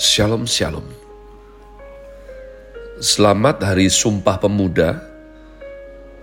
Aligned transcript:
Shalom 0.00 0.48
Shalom. 0.48 0.88
Selamat 3.04 3.60
Hari 3.60 3.92
Sumpah 3.92 4.40
Pemuda 4.40 4.96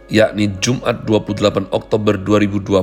yakni 0.09 0.49
Jumat 0.57 1.05
28 1.05 1.69
Oktober 1.69 2.17
2022 2.17 2.73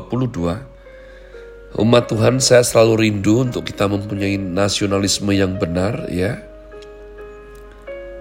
Umat 1.83 2.05
Tuhan 2.07 2.39
saya 2.39 2.63
selalu 2.63 3.11
rindu 3.11 3.43
untuk 3.43 3.67
kita 3.67 3.91
mempunyai 3.91 4.39
nasionalisme 4.39 5.35
yang 5.35 5.59
benar 5.59 6.07
ya. 6.15 6.39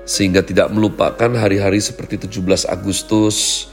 Sehingga 0.10 0.42
tidak 0.42 0.74
melupakan 0.74 1.30
hari-hari 1.30 1.78
seperti 1.78 2.26
17 2.26 2.66
Agustus 2.74 3.70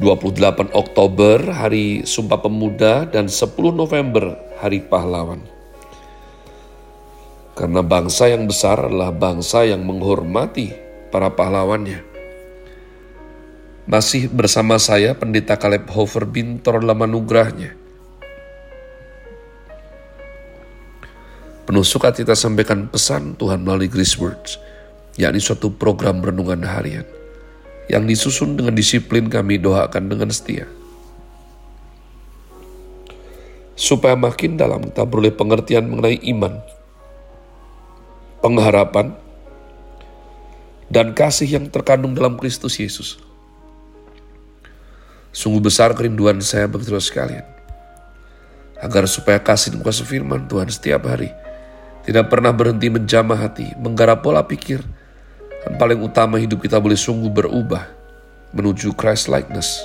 28 0.00 0.72
Oktober 0.72 1.52
Hari 1.52 2.08
Sumpah 2.08 2.40
Pemuda 2.40 3.04
dan 3.04 3.28
10 3.28 3.52
November 3.76 4.40
Hari 4.56 4.88
Pahlawan 4.88 5.55
karena 7.56 7.80
bangsa 7.80 8.28
yang 8.28 8.44
besar 8.44 8.84
adalah 8.84 9.16
bangsa 9.16 9.64
yang 9.64 9.80
menghormati 9.80 10.76
para 11.08 11.32
pahlawannya. 11.32 12.04
Masih 13.88 14.28
bersama 14.28 14.76
saya 14.76 15.16
Pendeta 15.16 15.56
Caleb 15.56 15.88
Hofer 15.88 16.28
Bintor 16.28 16.84
dalam 16.84 17.00
anugerahnya. 17.00 17.72
Penuh 21.64 21.82
suka 21.82 22.12
kita 22.12 22.36
sampaikan 22.36 22.92
pesan 22.92 23.34
Tuhan 23.40 23.64
melalui 23.64 23.88
Grace 23.88 24.20
Words, 24.20 24.60
yakni 25.16 25.40
suatu 25.40 25.72
program 25.72 26.20
renungan 26.20 26.62
harian 26.62 27.08
yang 27.88 28.04
disusun 28.04 28.54
dengan 28.58 28.76
disiplin 28.76 29.32
kami 29.32 29.56
doakan 29.58 30.12
dengan 30.12 30.28
setia. 30.28 30.68
Supaya 33.74 34.14
makin 34.14 34.60
dalam 34.60 34.82
kita 34.92 35.06
beroleh 35.06 35.34
pengertian 35.34 35.90
mengenai 35.90 36.18
iman, 36.30 36.58
pengharapan, 38.40 39.14
dan 40.86 41.12
kasih 41.12 41.58
yang 41.58 41.66
terkandung 41.70 42.14
dalam 42.14 42.38
Kristus 42.38 42.78
Yesus. 42.78 43.18
Sungguh 45.34 45.60
besar 45.60 45.92
kerinduan 45.92 46.40
saya 46.40 46.64
bagi 46.64 46.88
saudara 46.88 47.04
sekalian. 47.04 47.46
Agar 48.80 49.08
supaya 49.08 49.40
kasih 49.40 49.76
dan 49.76 49.80
kuasa 49.84 50.04
firman 50.04 50.48
Tuhan 50.48 50.68
setiap 50.68 51.08
hari 51.08 51.32
tidak 52.06 52.30
pernah 52.30 52.54
berhenti 52.54 52.86
menjamah 52.86 53.36
hati, 53.36 53.74
menggarap 53.76 54.22
pola 54.22 54.46
pikir, 54.46 54.80
dan 55.66 55.74
paling 55.74 55.98
utama 55.98 56.38
hidup 56.38 56.62
kita 56.62 56.78
boleh 56.78 56.94
sungguh 56.94 57.28
berubah 57.34 57.82
menuju 58.54 58.94
Christ 58.94 59.26
likeness. 59.26 59.82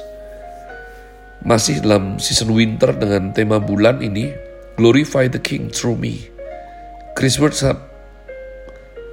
Masih 1.41 1.81
dalam 1.81 2.22
season 2.22 2.53
winter 2.53 2.94
dengan 2.94 3.33
tema 3.33 3.57
bulan 3.57 4.05
ini, 4.05 4.29
Glorify 4.77 5.25
the 5.27 5.41
King 5.41 5.73
through 5.73 5.97
me. 5.97 6.29
Chris 7.17 7.41
Word 7.41 7.57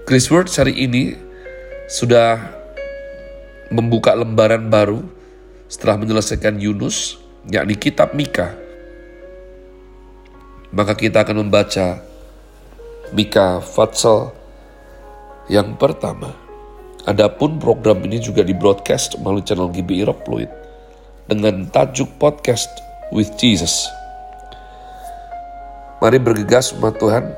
Chris 0.09 0.33
Word 0.33 0.49
hari 0.49 0.73
ini 0.73 1.13
sudah 1.85 2.41
membuka 3.69 4.17
lembaran 4.17 4.73
baru 4.73 5.05
setelah 5.69 6.01
menyelesaikan 6.01 6.57
Yunus, 6.57 7.21
yakni 7.45 7.77
kitab 7.77 8.17
Mika. 8.17 8.57
Maka 10.73 10.97
kita 10.97 11.29
akan 11.29 11.45
membaca 11.45 12.01
Mika 13.13 13.61
Fatsal 13.61 14.33
yang 15.53 15.77
pertama. 15.77 16.33
Adapun 17.05 17.61
program 17.61 18.01
ini 18.09 18.17
juga 18.17 18.41
di 18.41 18.57
broadcast 18.57 19.21
melalui 19.21 19.45
channel 19.45 19.69
GBI 19.69 20.09
Rock 20.09 20.25
Fluid 20.25 20.49
dengan 21.29 21.69
tajuk 21.69 22.09
podcast 22.17 22.73
with 23.13 23.29
Jesus. 23.37 23.85
Mari 26.01 26.17
bergegas 26.17 26.73
umat 26.73 26.97
Tuhan, 26.97 27.29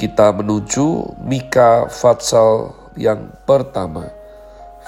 kita 0.00 0.32
menuju 0.32 1.20
Mika 1.20 1.84
Fatsal 1.92 2.72
yang 2.96 3.36
pertama. 3.44 4.08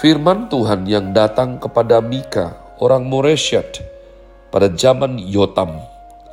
Firman 0.01 0.49
Tuhan 0.49 0.89
yang 0.89 1.13
datang 1.13 1.61
kepada 1.61 2.01
Mika, 2.01 2.57
orang 2.81 3.05
Moresyat, 3.05 3.85
pada 4.49 4.73
zaman 4.73 5.21
Yotam, 5.21 5.85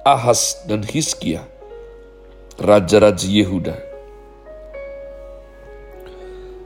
Ahas, 0.07 0.63
dan 0.63 0.79
Hiskia, 0.87 1.43
raja-raja 2.55 3.27
Yehuda. 3.27 3.75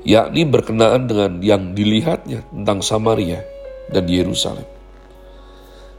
Yakni 0.05 0.45
berkenaan 0.45 1.09
dengan 1.09 1.41
yang 1.41 1.73
dilihatnya 1.73 2.45
tentang 2.53 2.85
Samaria 2.85 3.41
dan 3.89 4.05
Yerusalem. 4.05 4.69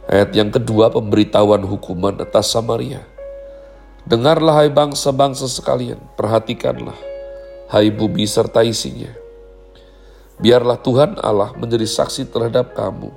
Ayat 0.06 0.30
yang 0.30 0.54
kedua 0.54 0.94
pemberitahuan 0.94 1.66
hukuman 1.66 2.22
atas 2.22 2.54
Samaria 2.54 3.13
Dengarlah 4.04 4.60
hai 4.60 4.68
bangsa-bangsa 4.68 5.48
sekalian, 5.48 5.96
perhatikanlah, 6.12 6.92
hai 7.72 7.88
bumi 7.88 8.28
serta 8.28 8.60
isinya. 8.60 9.08
Biarlah 10.36 10.76
Tuhan 10.76 11.16
Allah 11.24 11.56
menjadi 11.56 11.88
saksi 11.88 12.28
terhadap 12.28 12.76
kamu, 12.76 13.08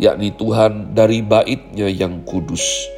yakni 0.00 0.32
Tuhan 0.32 0.96
dari 0.96 1.20
baitnya 1.20 1.92
yang 1.92 2.24
kudus. 2.24 2.88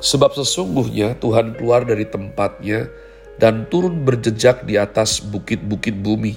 Sebab 0.00 0.32
sesungguhnya 0.32 1.20
Tuhan 1.20 1.52
keluar 1.52 1.84
dari 1.84 2.08
tempatnya 2.08 2.88
dan 3.36 3.68
turun 3.68 4.08
berjejak 4.08 4.64
di 4.64 4.80
atas 4.80 5.20
bukit-bukit 5.20 6.00
bumi. 6.00 6.32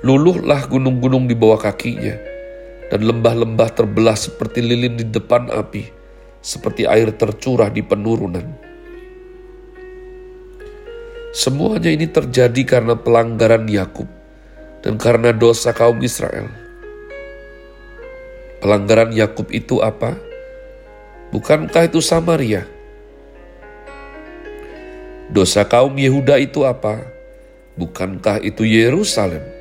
Luluhlah 0.00 0.64
gunung-gunung 0.64 1.28
di 1.28 1.36
bawah 1.36 1.60
kakinya, 1.60 2.16
dan 2.88 3.04
lembah-lembah 3.04 3.68
terbelah 3.76 4.16
seperti 4.16 4.64
lilin 4.64 4.96
di 4.96 5.04
depan 5.04 5.52
api 5.52 5.99
seperti 6.40 6.88
air 6.88 7.12
tercurah 7.12 7.68
di 7.68 7.84
penurunan. 7.84 8.44
Semuanya 11.30 11.94
ini 11.94 12.10
terjadi 12.10 12.62
karena 12.66 12.98
pelanggaran 12.98 13.70
Yakub 13.70 14.08
dan 14.82 14.98
karena 14.98 15.30
dosa 15.30 15.70
kaum 15.70 16.00
Israel. 16.02 16.50
Pelanggaran 18.58 19.14
Yakub 19.14 19.48
itu 19.54 19.78
apa? 19.80 20.18
Bukankah 21.30 21.86
itu 21.86 22.02
Samaria? 22.02 22.66
Dosa 25.30 25.62
kaum 25.62 25.94
Yehuda 25.94 26.42
itu 26.42 26.66
apa? 26.66 27.06
Bukankah 27.78 28.42
itu 28.42 28.66
Yerusalem? 28.66 29.59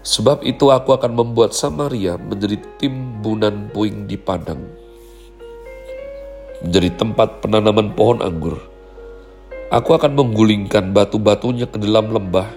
Sebab 0.00 0.40
itu 0.48 0.72
aku 0.72 0.96
akan 0.96 1.12
membuat 1.12 1.52
Samaria 1.52 2.16
menjadi 2.16 2.56
timbunan 2.80 3.68
puing 3.68 4.08
di 4.08 4.16
padang. 4.16 4.64
Menjadi 6.64 6.96
tempat 6.96 7.44
penanaman 7.44 7.92
pohon 7.92 8.24
anggur. 8.24 8.56
Aku 9.68 9.92
akan 9.92 10.16
menggulingkan 10.16 10.96
batu-batunya 10.96 11.68
ke 11.68 11.76
dalam 11.76 12.10
lembah 12.10 12.48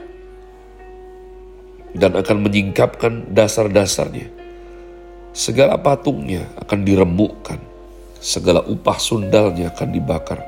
dan 1.93 2.15
akan 2.15 2.37
menyingkapkan 2.41 3.35
dasar-dasarnya. 3.35 4.31
Segala 5.35 5.77
patungnya 5.77 6.47
akan 6.63 6.79
diremukkan, 6.81 7.59
segala 8.17 8.65
upah 8.65 8.97
sundalnya 8.97 9.69
akan 9.69 9.89
dibakar, 9.93 10.41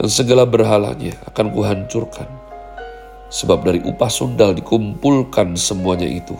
dan 0.00 0.08
segala 0.08 0.48
berhalanya 0.48 1.16
akan 1.28 1.52
kuhancurkan 1.52 2.28
Sebab 3.26 3.66
dari 3.66 3.82
upah 3.82 4.06
sundal 4.06 4.54
dikumpulkan 4.54 5.58
semuanya 5.58 6.06
itu 6.06 6.38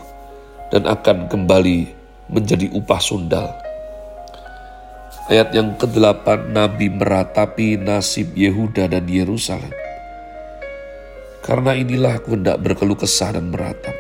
dan 0.71 0.87
akan 0.87 1.27
kembali 1.27 1.91
menjadi 2.31 2.71
upah 2.75 3.03
sundal. 3.03 3.51
Ayat 5.27 5.51
yang 5.51 5.75
ke-8 5.75 6.55
Nabi 6.55 6.87
meratapi 6.87 7.75
nasib 7.83 8.31
Yehuda 8.39 8.87
dan 8.87 9.11
Yerusalem. 9.11 9.75
Karena 11.43 11.75
inilah 11.75 12.23
aku 12.23 12.39
hendak 12.39 12.63
berkeluh 12.63 12.99
kesah 12.99 13.35
dan 13.35 13.51
meratap, 13.51 13.95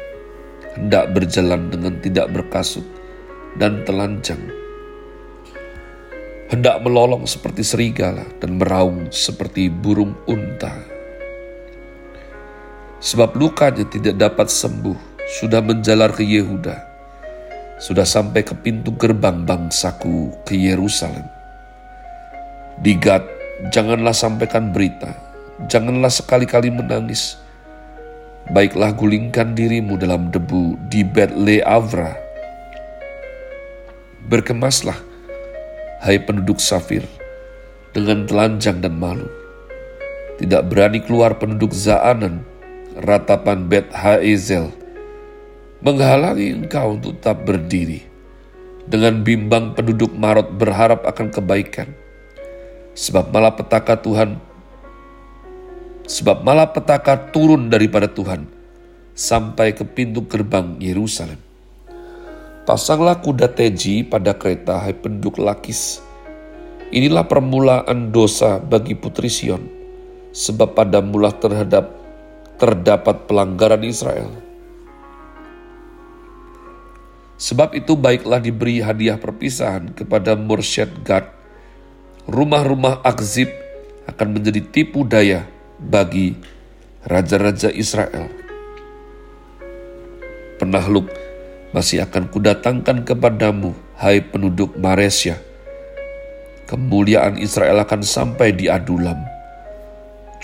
hendak 0.79 1.11
berjalan 1.15 1.71
dengan 1.71 1.99
tidak 1.99 2.31
berkasut 2.31 2.87
dan 3.59 3.83
telanjang, 3.87 4.39
hendak 6.51 6.79
melolong 6.83 7.27
seperti 7.27 7.63
serigala 7.63 8.27
dan 8.39 8.59
meraung 8.59 9.11
seperti 9.11 9.71
burung 9.71 10.15
unta 10.27 10.96
sebab 13.01 13.37
lukanya 13.37 13.85
tidak 13.89 14.17
dapat 14.17 14.49
sembuh, 14.49 15.17
sudah 15.41 15.61
menjalar 15.61 16.15
ke 16.15 16.23
Yehuda, 16.23 16.77
sudah 17.83 18.07
sampai 18.07 18.47
ke 18.47 18.55
pintu 18.57 18.95
gerbang 18.95 19.43
bangsaku 19.43 20.33
ke 20.47 20.55
Yerusalem. 20.55 21.27
Di 22.81 22.95
Gad, 22.97 23.25
janganlah 23.75 24.15
sampaikan 24.15 24.71
berita, 24.71 25.13
janganlah 25.67 26.13
sekali-kali 26.13 26.71
menangis. 26.71 27.37
Baiklah 28.47 28.95
gulingkan 28.95 29.59
dirimu 29.59 29.99
dalam 29.99 30.31
debu 30.31 30.79
di 30.87 31.03
Betle 31.03 31.67
Avra. 31.67 32.15
Berkemaslah, 34.31 34.95
hai 36.07 36.23
penduduk 36.23 36.63
Safir, 36.63 37.03
dengan 37.91 38.23
telanjang 38.23 38.79
dan 38.79 38.95
malu. 38.95 39.27
Tidak 40.39 40.63
berani 40.71 41.03
keluar 41.03 41.35
penduduk 41.43 41.75
Zaanan 41.75 42.56
ratapan 43.05 43.69
Bet 43.69 43.93
Haezel 43.93 44.73
menghalangi 45.85 46.57
engkau 46.57 46.97
untuk 46.97 47.21
tetap 47.21 47.45
berdiri. 47.45 48.03
Dengan 48.87 49.27
bimbang 49.27 49.75
penduduk 49.75 50.15
Marot 50.15 50.47
berharap 50.55 51.03
akan 51.05 51.29
kebaikan. 51.35 51.91
Sebab 52.95 53.35
malapetaka 53.35 53.99
Tuhan 53.99 54.39
sebab 56.07 56.47
malapetaka 56.47 57.35
turun 57.35 57.67
daripada 57.67 58.07
Tuhan 58.07 58.47
sampai 59.13 59.75
ke 59.75 59.83
pintu 59.83 60.25
gerbang 60.31 60.79
Yerusalem. 60.79 61.43
Pasanglah 62.67 63.23
kuda 63.23 63.51
teji 63.51 64.03
pada 64.07 64.35
kereta, 64.35 64.83
hai 64.83 64.95
penduduk 64.95 65.39
Lakis. 65.39 66.03
Inilah 66.91 67.27
permulaan 67.27 68.15
dosa 68.15 68.59
bagi 68.63 68.95
putri 68.95 69.27
Sion, 69.27 69.67
sebab 70.31 70.75
pada 70.75 71.03
mula 71.03 71.35
terhadap 71.35 72.06
terdapat 72.57 73.29
pelanggaran 73.29 73.85
Israel. 73.85 74.33
Sebab 77.37 77.77
itu 77.77 77.93
baiklah 78.01 78.41
diberi 78.41 78.81
hadiah 78.81 79.21
perpisahan 79.21 79.93
kepada 79.93 80.33
Mursyid 80.33 81.05
Gad. 81.05 81.29
Rumah-rumah 82.25 83.05
Akzib 83.05 83.53
akan 84.09 84.41
menjadi 84.41 84.65
tipu 84.65 85.05
daya 85.05 85.45
bagi 85.77 86.33
raja-raja 87.05 87.69
Israel. 87.69 88.33
Penahluk 90.57 91.13
masih 91.77 92.01
akan 92.09 92.33
kudatangkan 92.33 93.05
kepadamu, 93.05 93.77
hai 94.01 94.25
penduduk 94.25 94.73
Maresya. 94.81 95.37
Kemuliaan 96.65 97.37
Israel 97.37 97.85
akan 97.85 98.01
sampai 98.01 98.57
di 98.57 98.73
Adulam. 98.73 99.26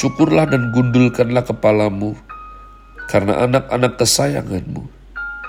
Cukurlah 0.00 0.48
dan 0.48 0.72
gundulkanlah 0.72 1.44
kepalamu, 1.44 2.16
karena 3.12 3.44
anak-anak 3.44 4.00
kesayanganmu. 4.00 4.88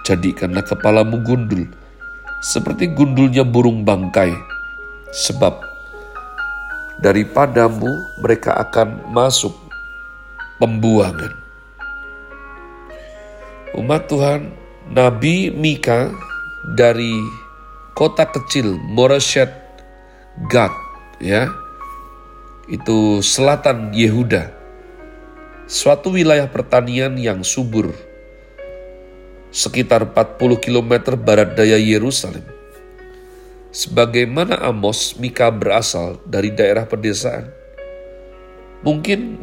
Jadikanlah 0.04 0.68
kepalamu 0.68 1.24
gundul, 1.24 1.72
seperti 2.44 2.92
gundulnya 2.92 3.48
burung 3.48 3.88
bangkai, 3.88 4.36
sebab 5.16 5.63
daripadamu 7.00 7.88
mereka 8.19 8.60
akan 8.68 9.16
masuk 9.16 9.56
pembuangan. 10.60 11.31
Umat 13.80 14.12
Tuhan, 14.12 14.54
Nabi 14.92 15.50
Mika 15.50 16.12
dari 16.75 17.16
kota 17.95 18.28
kecil 18.28 18.75
Moreshet 18.92 19.50
Gad, 20.51 20.75
ya, 21.24 21.48
itu 22.71 23.19
selatan 23.19 23.92
Yehuda, 23.92 24.48
suatu 25.68 26.15
wilayah 26.15 26.48
pertanian 26.48 27.19
yang 27.19 27.44
subur, 27.44 27.92
sekitar 29.51 30.07
40 30.07 30.63
km 30.63 31.19
barat 31.19 31.60
daya 31.60 31.75
Yerusalem. 31.75 32.45
Sebagaimana 33.74 34.62
Amos, 34.63 35.18
Mika 35.18 35.50
berasal 35.50 36.21
dari 36.30 36.54
daerah 36.54 36.86
pedesaan. 36.86 37.50
Mungkin 38.86 39.42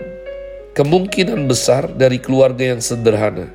kemungkinan 0.71 1.51
besar 1.51 1.91
dari 1.91 2.23
keluarga 2.23 2.71
yang 2.71 2.79
sederhana. 2.79 3.51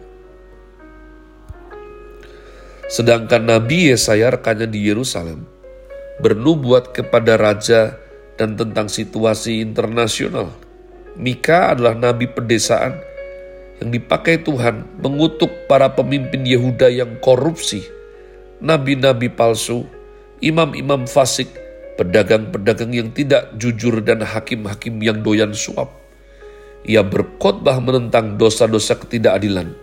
Sedangkan 2.91 3.47
Nabi 3.47 3.89
Yesaya 3.89 4.35
rekannya 4.35 4.67
di 4.67 4.83
Yerusalem 4.83 5.47
bernubuat 6.19 6.91
kepada 6.91 7.39
raja 7.39 7.97
dan 8.35 8.59
tentang 8.59 8.91
situasi 8.91 9.63
internasional. 9.63 10.51
Mika 11.15 11.71
adalah 11.71 11.95
nabi 11.95 12.27
pedesaan 12.27 12.99
yang 13.79 13.89
dipakai 13.91 14.43
Tuhan 14.43 14.99
mengutuk 14.99 15.67
para 15.67 15.91
pemimpin 15.91 16.43
Yehuda 16.43 16.91
yang 16.91 17.19
korupsi, 17.23 17.83
nabi-nabi 18.59 19.31
palsu, 19.31 19.87
imam-imam 20.43 21.07
fasik, 21.07 21.47
pedagang-pedagang 21.95 22.91
yang 22.91 23.09
tidak 23.15 23.55
jujur 23.55 24.03
dan 24.03 24.23
hakim-hakim 24.23 24.99
yang 24.99 25.23
doyan 25.23 25.55
suap 25.55 26.05
ia 26.85 27.01
berkhotbah 27.01 27.81
menentang 27.81 28.37
dosa-dosa 28.37 28.95
ketidakadilan, 29.01 29.73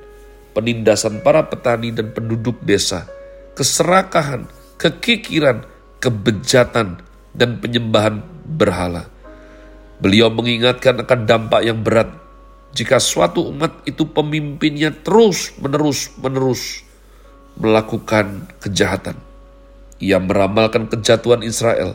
penindasan 0.55 1.19
para 1.21 1.43
petani 1.51 1.91
dan 1.91 2.15
penduduk 2.15 2.63
desa, 2.63 3.11
keserakahan, 3.59 4.47
kekikiran, 4.79 5.67
kebejatan, 5.99 7.03
dan 7.33 7.59
penyembahan 7.61 8.21
berhala. 8.45 9.09
Beliau 10.03 10.29
mengingatkan 10.29 11.01
akan 11.01 11.21
dampak 11.25 11.63
yang 11.65 11.81
berat 11.81 12.11
jika 12.73 12.97
suatu 12.97 13.53
umat 13.53 13.85
itu 13.85 14.09
pemimpinnya 14.09 14.91
terus-menerus 14.91 16.13
menerus 16.17 16.83
melakukan 17.61 18.49
kejahatan. 18.65 19.17
Ia 20.03 20.19
meramalkan 20.19 20.89
kejatuhan 20.89 21.45
Israel 21.45 21.95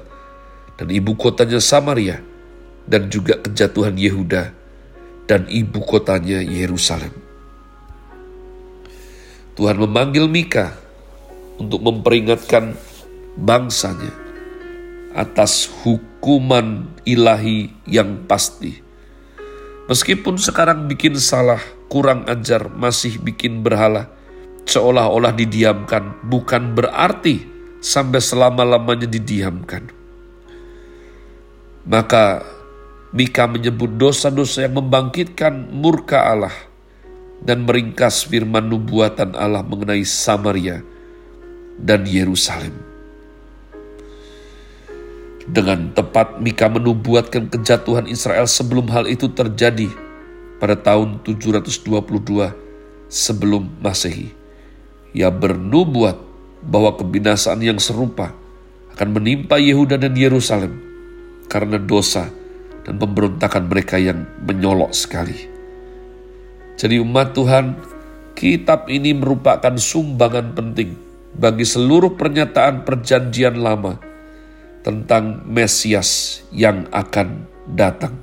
dan 0.80 0.88
ibu 0.88 1.18
kotanya 1.18 1.60
Samaria 1.60 2.22
dan 2.88 3.12
juga 3.12 3.42
kejatuhan 3.42 3.98
Yehuda 4.00 4.54
dan 5.28 5.50
ibu 5.52 5.84
kotanya 5.84 6.40
Yerusalem. 6.40 7.12
Tuhan 9.58 9.76
memanggil 9.82 10.30
Mika 10.30 10.78
untuk 11.58 11.82
memperingatkan 11.82 12.78
bangsanya 13.36 14.27
atas 15.18 15.66
hukuman 15.82 16.86
ilahi 17.02 17.74
yang 17.90 18.30
pasti. 18.30 18.86
Meskipun 19.90 20.38
sekarang 20.38 20.86
bikin 20.86 21.18
salah, 21.18 21.60
kurang 21.90 22.30
ajar, 22.30 22.70
masih 22.70 23.18
bikin 23.18 23.66
berhala, 23.66 24.14
seolah-olah 24.70 25.34
didiamkan, 25.34 26.22
bukan 26.28 26.78
berarti 26.78 27.42
sampai 27.82 28.22
selama-lamanya 28.22 29.10
didiamkan. 29.10 29.90
Maka 31.88 32.44
Mika 33.16 33.48
menyebut 33.48 33.96
dosa-dosa 33.96 34.68
yang 34.68 34.84
membangkitkan 34.84 35.72
murka 35.72 36.28
Allah 36.28 36.54
dan 37.40 37.64
meringkas 37.64 38.28
firman 38.28 38.68
nubuatan 38.68 39.32
Allah 39.40 39.64
mengenai 39.64 40.04
Samaria 40.04 40.84
dan 41.80 42.04
Yerusalem. 42.04 42.87
Dengan 45.48 45.96
tepat 45.96 46.44
Mika 46.44 46.68
menubuatkan 46.68 47.48
kejatuhan 47.48 48.04
Israel 48.12 48.52
sebelum 48.52 48.92
hal 48.92 49.08
itu 49.08 49.32
terjadi 49.32 49.88
pada 50.60 50.76
tahun 50.76 51.24
722 51.24 51.88
sebelum 53.08 53.72
Masehi. 53.80 54.36
Ia 55.16 55.32
bernubuat 55.32 56.20
bahwa 56.68 57.00
kebinasaan 57.00 57.64
yang 57.64 57.80
serupa 57.80 58.36
akan 58.92 59.10
menimpa 59.16 59.56
Yehuda 59.56 59.96
dan 59.96 60.20
Yerusalem 60.20 60.84
karena 61.48 61.80
dosa 61.80 62.28
dan 62.84 63.00
pemberontakan 63.00 63.72
mereka 63.72 63.96
yang 63.96 64.28
menyolok 64.44 64.92
sekali. 64.92 65.48
Jadi 66.76 67.00
umat 67.00 67.32
Tuhan, 67.32 67.80
kitab 68.36 68.92
ini 68.92 69.16
merupakan 69.16 69.74
sumbangan 69.80 70.52
penting 70.54 70.94
bagi 71.40 71.64
seluruh 71.64 72.20
pernyataan 72.20 72.84
perjanjian 72.84 73.58
lama 73.64 74.07
tentang 74.88 75.44
Mesias 75.44 76.40
yang 76.56 76.88
akan 76.96 77.44
datang. 77.68 78.16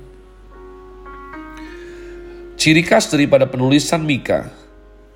Ciri 2.57 2.81
khas 2.81 3.13
daripada 3.13 3.45
penulisan 3.45 4.01
Mika, 4.01 4.49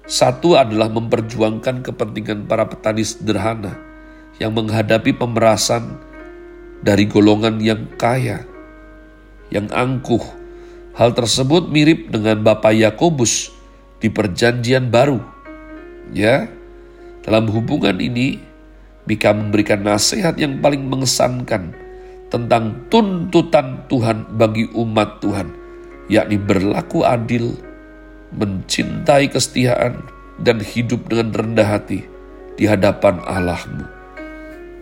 satu 0.06 0.54
adalah 0.54 0.94
memperjuangkan 0.94 1.82
kepentingan 1.82 2.46
para 2.46 2.70
petani 2.70 3.02
sederhana 3.02 3.74
yang 4.38 4.54
menghadapi 4.54 5.18
pemerasan 5.18 5.98
dari 6.86 7.10
golongan 7.10 7.58
yang 7.58 7.90
kaya 7.98 8.46
yang 9.50 9.66
angkuh. 9.74 10.22
Hal 10.94 11.18
tersebut 11.18 11.74
mirip 11.74 12.14
dengan 12.14 12.46
Bapak 12.46 12.78
Yakobus 12.78 13.50
di 13.98 14.14
Perjanjian 14.14 14.94
Baru. 14.94 15.18
Ya, 16.14 16.46
dalam 17.26 17.50
hubungan 17.50 17.98
ini 17.98 18.38
Mika 19.10 19.34
memberikan 19.34 19.82
nasihat 19.82 20.38
yang 20.38 20.62
paling 20.62 20.86
mengesankan 20.86 21.74
tentang 22.30 22.86
tuntutan 22.94 23.82
Tuhan 23.90 24.38
bagi 24.38 24.70
umat 24.78 25.18
Tuhan, 25.18 25.50
yakni 26.14 26.38
berlaku 26.38 27.02
adil, 27.02 27.58
mencintai 28.38 29.34
kesetiaan, 29.34 30.06
dan 30.38 30.62
hidup 30.62 31.10
dengan 31.10 31.34
rendah 31.34 31.66
hati 31.66 32.06
di 32.54 32.70
hadapan 32.70 33.18
Allahmu. 33.26 33.86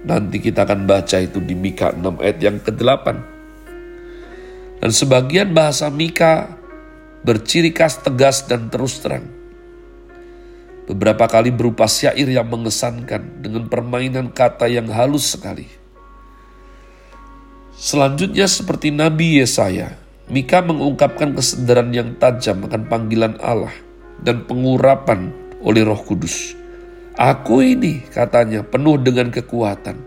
Nanti 0.04 0.44
kita 0.44 0.68
akan 0.68 0.84
baca 0.84 1.18
itu 1.24 1.40
di 1.40 1.56
Mika 1.56 1.96
6 1.96 2.20
ayat 2.20 2.38
yang 2.44 2.60
ke-8. 2.60 3.06
Dan 4.84 4.92
sebagian 4.92 5.56
bahasa 5.56 5.88
Mika 5.88 6.52
berciri 7.24 7.72
khas 7.72 8.04
tegas 8.04 8.44
dan 8.44 8.68
terus 8.68 9.00
terang. 9.00 9.37
Beberapa 10.88 11.28
kali 11.28 11.52
berupa 11.52 11.84
syair 11.84 12.32
yang 12.32 12.48
mengesankan 12.48 13.44
dengan 13.44 13.68
permainan 13.68 14.32
kata 14.32 14.72
yang 14.72 14.88
halus 14.88 15.36
sekali. 15.36 15.68
Selanjutnya 17.76 18.48
seperti 18.48 18.96
Nabi 18.96 19.44
Yesaya, 19.44 20.00
Mika 20.32 20.64
mengungkapkan 20.64 21.36
kesadaran 21.36 21.92
yang 21.92 22.16
tajam 22.16 22.64
akan 22.64 22.88
panggilan 22.88 23.36
Allah 23.44 23.76
dan 24.24 24.48
pengurapan 24.48 25.36
oleh 25.60 25.84
roh 25.84 26.00
kudus. 26.00 26.56
Aku 27.20 27.60
ini, 27.60 28.08
katanya, 28.08 28.64
penuh 28.64 28.96
dengan 28.96 29.28
kekuatan, 29.28 30.00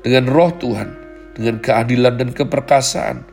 dengan 0.00 0.24
roh 0.24 0.56
Tuhan, 0.56 0.88
dengan 1.36 1.60
keadilan 1.60 2.16
dan 2.16 2.30
keperkasaan, 2.32 3.28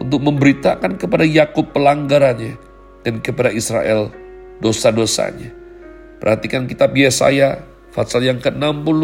untuk 0.00 0.24
memberitakan 0.24 0.96
kepada 0.96 1.28
Yakub 1.28 1.76
pelanggarannya 1.76 2.56
dan 3.04 3.20
kepada 3.20 3.52
Israel 3.52 4.08
dosa-dosanya. 4.64 5.59
Perhatikan 6.20 6.68
kitab 6.68 6.92
Yesaya 6.92 7.64
pasal 7.96 8.28
yang 8.28 8.38
ke-60. 8.44 9.00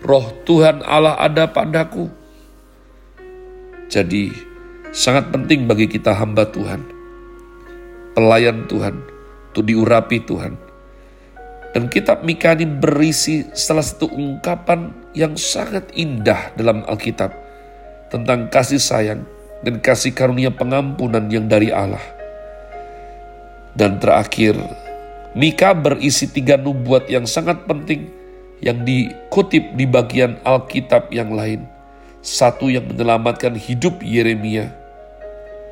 Roh 0.00 0.26
Tuhan 0.46 0.80
Allah 0.86 1.18
ada 1.18 1.50
padaku. 1.50 2.08
Jadi 3.90 4.30
sangat 4.94 5.34
penting 5.34 5.66
bagi 5.66 5.90
kita 5.90 6.14
hamba 6.14 6.46
Tuhan. 6.46 6.86
Pelayan 8.14 8.70
Tuhan 8.70 9.02
untuk 9.50 9.66
diurapi 9.66 10.22
Tuhan. 10.22 10.54
Dan 11.74 11.86
kitab 11.90 12.22
Mika 12.22 12.54
ini 12.54 12.66
berisi 12.66 13.46
salah 13.54 13.82
satu 13.82 14.10
ungkapan 14.10 15.10
yang 15.14 15.34
sangat 15.34 15.90
indah 15.94 16.54
dalam 16.54 16.82
Alkitab 16.86 17.30
tentang 18.10 18.50
kasih 18.50 18.82
sayang 18.82 19.22
dan 19.62 19.78
kasih 19.78 20.10
karunia 20.10 20.50
pengampunan 20.50 21.30
yang 21.30 21.46
dari 21.46 21.70
Allah. 21.70 22.02
Dan 23.74 24.02
terakhir, 24.02 24.58
Mika 25.30 25.70
berisi 25.70 26.26
tiga 26.26 26.58
nubuat 26.58 27.06
yang 27.06 27.22
sangat 27.22 27.62
penting 27.70 28.10
yang 28.58 28.82
dikutip 28.82 29.78
di 29.78 29.86
bagian 29.86 30.42
Alkitab 30.42 31.14
yang 31.14 31.30
lain. 31.30 31.70
Satu 32.20 32.68
yang 32.68 32.84
menyelamatkan 32.84 33.56
hidup 33.56 34.04
Yeremia, 34.04 34.68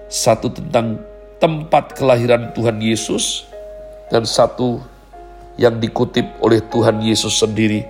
satu 0.09 0.49
tentang 0.49 0.97
tempat 1.37 1.93
kelahiran 1.93 2.57
Tuhan 2.57 2.81
Yesus, 2.81 3.45
dan 4.09 4.25
satu 4.25 4.81
yang 5.61 5.77
dikutip 5.77 6.25
oleh 6.41 6.65
Tuhan 6.73 7.05
Yesus 7.05 7.37
sendiri 7.37 7.85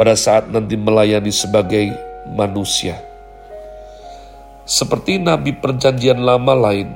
pada 0.00 0.16
saat 0.16 0.48
nanti 0.48 0.78
melayani 0.78 1.34
sebagai 1.34 1.92
manusia. 2.32 2.96
Seperti 4.64 5.20
nabi 5.20 5.52
perjanjian 5.52 6.22
lama 6.22 6.54
lain, 6.56 6.88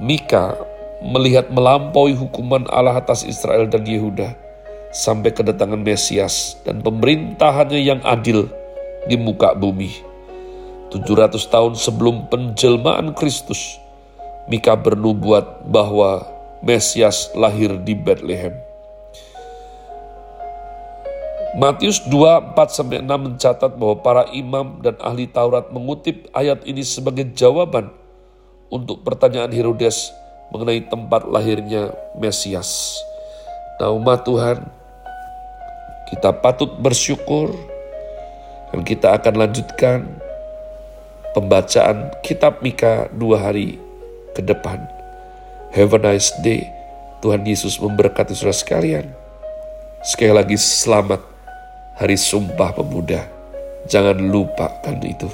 Mika 0.00 0.56
melihat 1.04 1.52
melampaui 1.52 2.16
hukuman 2.16 2.64
Allah 2.72 2.96
atas 2.96 3.28
Israel 3.28 3.68
dan 3.68 3.84
Yehuda 3.84 4.32
sampai 4.88 5.36
kedatangan 5.36 5.78
Mesias 5.84 6.56
dan 6.64 6.80
pemerintahannya 6.80 7.80
yang 7.84 8.00
adil 8.00 8.48
di 9.04 9.20
muka 9.20 9.52
bumi. 9.52 9.92
700 10.88 11.36
tahun 11.50 11.72
sebelum 11.74 12.30
penjelmaan 12.30 13.12
Kristus, 13.18 13.76
Mika 14.48 14.78
bernubuat 14.78 15.66
bahwa 15.68 16.24
Mesias 16.64 17.28
lahir 17.36 17.76
di 17.82 17.92
Bethlehem. 17.92 18.54
Matius 21.54 22.02
2, 22.10 22.56
4-6 22.58 23.06
mencatat 23.06 23.78
bahwa 23.78 24.02
para 24.02 24.26
imam 24.34 24.82
dan 24.82 24.98
ahli 24.98 25.30
Taurat 25.30 25.70
mengutip 25.70 26.26
ayat 26.34 26.66
ini 26.66 26.82
sebagai 26.82 27.30
jawaban 27.30 27.94
untuk 28.74 29.06
pertanyaan 29.06 29.54
Herodes 29.54 30.10
mengenai 30.54 30.86
tempat 30.86 31.26
lahirnya 31.26 31.90
Mesias. 32.14 33.02
Nah 33.82 33.90
umat 33.90 34.22
Tuhan, 34.22 34.62
kita 36.06 36.30
patut 36.30 36.78
bersyukur 36.78 37.50
dan 38.70 38.86
kita 38.86 39.18
akan 39.18 39.34
lanjutkan 39.34 40.06
pembacaan 41.34 42.14
kitab 42.22 42.62
Mika 42.62 43.10
dua 43.10 43.50
hari 43.50 43.82
ke 44.30 44.46
depan. 44.46 44.78
Have 45.74 45.90
a 45.90 46.14
nice 46.14 46.30
day. 46.46 46.62
Tuhan 47.18 47.42
Yesus 47.42 47.82
memberkati 47.82 48.30
saudara 48.30 48.54
sekalian. 48.54 49.10
Sekali 50.06 50.30
lagi 50.30 50.54
selamat 50.54 51.18
Hari 51.98 52.14
Sumpah 52.14 52.70
Pemuda. 52.78 53.26
Jangan 53.90 54.22
lupakan 54.22 54.96
itu. 55.02 55.26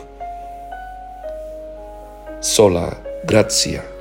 Sola 2.40 2.88
Grazia. 3.28 3.99